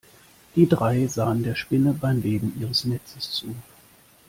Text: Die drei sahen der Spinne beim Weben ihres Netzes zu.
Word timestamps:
Die 0.55 0.67
drei 0.67 1.05
sahen 1.05 1.43
der 1.43 1.53
Spinne 1.53 1.93
beim 1.93 2.23
Weben 2.23 2.59
ihres 2.59 2.85
Netzes 2.85 3.29
zu. 3.33 3.55